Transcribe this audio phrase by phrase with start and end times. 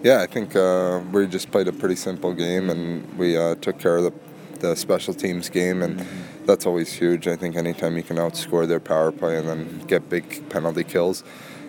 [0.00, 3.80] Yeah, I think uh, we just played a pretty simple game and we uh, took
[3.80, 4.12] care of the,
[4.60, 6.46] the special teams game, and mm-hmm.
[6.46, 7.26] that's always huge.
[7.26, 11.24] I think anytime you can outscore their power play and then get big penalty kills,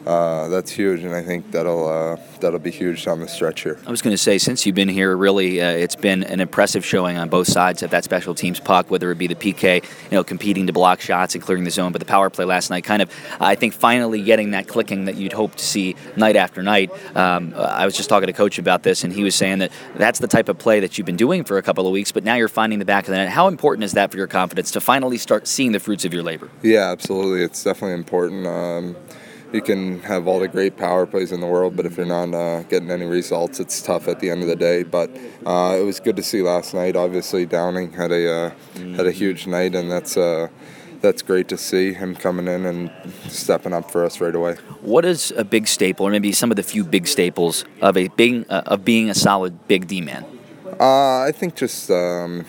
[0.06, 3.78] uh, that's huge, and I think that'll uh, that'll be huge on the stretch here.
[3.86, 6.86] I was going to say, since you've been here, really, uh, it's been an impressive
[6.86, 9.90] showing on both sides of that special teams puck, whether it be the PK, you
[10.12, 12.83] know, competing to block shots and clearing the zone, but the power play last night,
[12.83, 16.63] kind of, I think, finally getting that clicking that you'd hope to see night after
[16.63, 16.91] night.
[17.16, 20.20] Um, I was just talking to coach about this, and he was saying that that's
[20.20, 22.36] the type of play that you've been doing for a couple of weeks, but now
[22.36, 23.30] you're finding the back of the net.
[23.30, 26.23] How important is that for your confidence to finally start seeing the fruits of your
[26.23, 26.50] labor?
[26.62, 27.44] Yeah, absolutely.
[27.44, 28.48] It's definitely important.
[28.48, 28.95] Um,
[29.52, 32.34] you can have all the great power plays in the world, but if you're not
[32.34, 34.84] uh, getting any results, it's tough at the end of the day.
[34.84, 35.09] But
[35.45, 36.95] uh, it was good to see last night.
[36.95, 38.49] Obviously, Downing had a uh,
[38.95, 40.49] had a huge night, and that's uh,
[41.02, 42.91] that's great to see him coming in and
[43.27, 44.55] stepping up for us right away.
[44.81, 48.08] What is a big staple, or maybe some of the few big staples of a
[48.09, 50.25] big uh, of being a solid big D man?
[50.80, 51.89] Uh, I think just.
[51.89, 52.45] Um,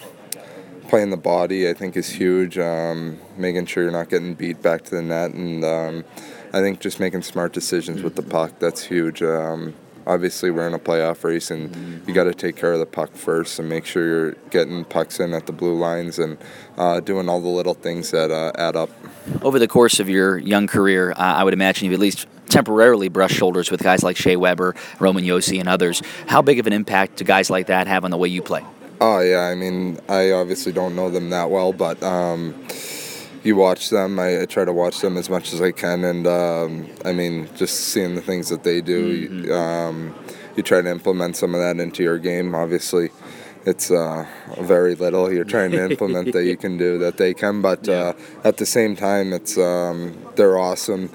[0.91, 2.59] playing the body, I think, is huge.
[2.59, 6.05] Um, making sure you're not getting beat back to the net, and um,
[6.53, 9.23] I think just making smart decisions with the puck that's huge.
[9.23, 9.75] Um,
[10.07, 13.15] obviously, we're in a playoff race, and you got to take care of the puck
[13.15, 16.39] first and make sure you're getting pucks in at the blue lines and
[16.77, 18.91] uh, doing all the little things that uh, add up.
[19.43, 23.09] Over the course of your young career, uh, I would imagine you've at least temporarily
[23.09, 26.03] brushed shoulders with guys like Shea Weber, Roman Josi, and others.
[26.27, 28.65] How big of an impact do guys like that have on the way you play?
[29.01, 32.03] Oh yeah, I mean, I obviously don't know them that well, but.
[32.03, 32.67] Um,
[33.43, 34.19] you watch them.
[34.19, 37.49] I, I, try to watch them as much as I can, and um, I mean,
[37.57, 39.45] just seeing the things that they do, mm-hmm.
[39.45, 40.15] you, um,
[40.57, 42.55] you try to implement some of that into your game.
[42.55, 43.11] Obviously,
[43.65, 44.27] it's uh,
[44.61, 47.95] very little you're trying to implement that you can do that they can, but yeah.
[47.95, 48.13] uh,
[48.45, 51.11] at the same time, it's um, they're awesome.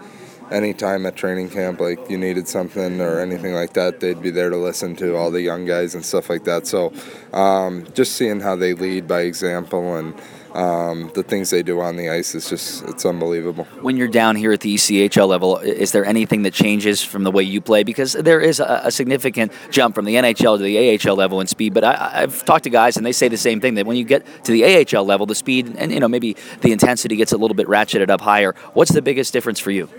[0.51, 4.49] Anytime at training camp, like you needed something or anything like that, they'd be there
[4.49, 6.67] to listen to all the young guys and stuff like that.
[6.67, 6.93] So,
[7.33, 10.13] um, just seeing how they lead by example and
[10.55, 13.65] um, the things they do on the ice is just it's unbelievable.
[13.81, 17.31] When you're down here at the ECHL level, is there anything that changes from the
[17.31, 17.83] way you play?
[17.83, 21.47] Because there is a, a significant jump from the NHL to the AHL level in
[21.47, 21.73] speed.
[21.73, 24.05] But I, have talked to guys and they say the same thing that when you
[24.05, 27.37] get to the AHL level, the speed and you know maybe the intensity gets a
[27.37, 28.55] little bit ratcheted up higher.
[28.73, 29.89] What's the biggest difference for you?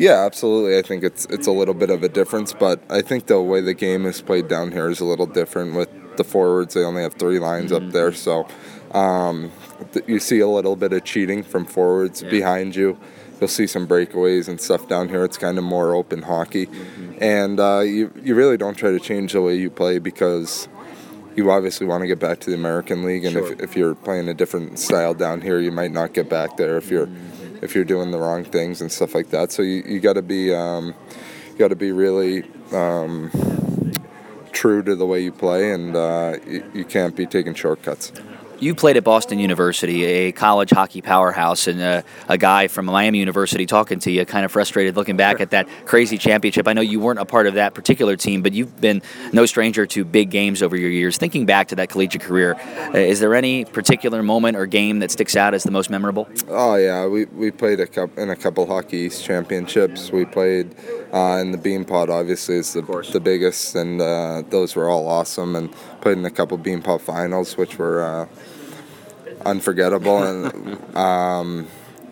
[0.00, 0.78] Yeah, absolutely.
[0.78, 3.60] I think it's it's a little bit of a difference, but I think the way
[3.60, 5.74] the game is played down here is a little different.
[5.74, 7.88] With the forwards, they only have three lines mm-hmm.
[7.88, 8.48] up there, so
[8.92, 9.52] um,
[10.06, 12.30] you see a little bit of cheating from forwards yeah.
[12.30, 12.98] behind you.
[13.38, 15.22] You'll see some breakaways and stuff down here.
[15.22, 17.22] It's kind of more open hockey, mm-hmm.
[17.22, 20.66] and uh, you you really don't try to change the way you play because
[21.36, 23.52] you obviously want to get back to the American League, and sure.
[23.52, 26.78] if, if you're playing a different style down here, you might not get back there
[26.78, 27.39] if you're mm-hmm.
[27.62, 29.52] If you're doing the wrong things and stuff like that.
[29.52, 30.94] So you, you got to be um,
[31.58, 33.30] got to be really um,
[34.52, 38.12] true to the way you play, and uh, you, you can't be taking shortcuts
[38.60, 43.18] you played at Boston University, a college hockey powerhouse, and a, a, guy from Miami
[43.18, 46.68] University talking to you, kind of frustrated looking back at that crazy championship.
[46.68, 49.86] I know you weren't a part of that particular team, but you've been no stranger
[49.86, 51.16] to big games over your years.
[51.16, 52.54] Thinking back to that collegiate career,
[52.94, 56.28] uh, is there any particular moment or game that sticks out as the most memorable?
[56.48, 60.12] Oh yeah, we, we played a couple, in a couple hockey East championships.
[60.12, 60.74] We played
[61.12, 62.82] uh, in the Beanpot, obviously, is the,
[63.12, 65.56] the biggest, and uh, those were all awesome.
[65.56, 68.26] And played in a couple Beanpot finals, which were uh,
[69.44, 70.22] unforgettable.
[70.22, 71.66] and um,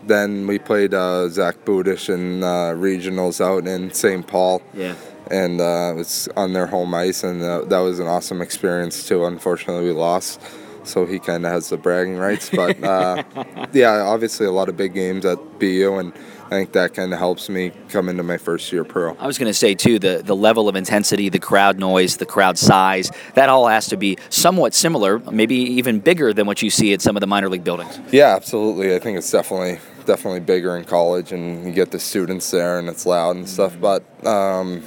[0.07, 4.27] then we played uh, Zach Budish in uh, regionals out in St.
[4.27, 4.63] Paul.
[4.75, 4.95] Yeah.
[5.31, 9.07] And uh, it was on their home ice, and uh, that was an awesome experience
[9.07, 9.27] too.
[9.27, 10.41] Unfortunately, we lost,
[10.89, 12.51] so he kind of has the bragging rights.
[12.51, 13.23] But uh,
[13.73, 16.13] yeah, obviously a lot of big games at BU, and
[16.47, 19.15] I think that kind of helps me come into my first year pro.
[19.17, 22.27] I was going to say too the the level of intensity, the crowd noise, the
[22.27, 26.71] crowd size, that all has to be somewhat similar, maybe even bigger than what you
[26.71, 28.01] see at some of the minor league buildings.
[28.11, 28.95] Yeah, absolutely.
[28.95, 32.89] I think it's definitely definitely bigger in college, and you get the students there, and
[32.89, 33.79] it's loud and stuff.
[33.79, 34.83] But um,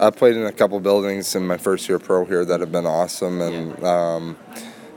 [0.00, 2.86] I played in a couple buildings in my first year pro here that have been
[2.86, 3.84] awesome, and.
[3.84, 4.36] Um,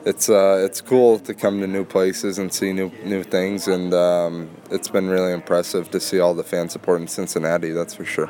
[0.07, 3.93] it's uh, it's cool to come to new places and see new new things, and
[3.93, 7.71] um, it's been really impressive to see all the fan support in Cincinnati.
[7.71, 8.25] That's for sure.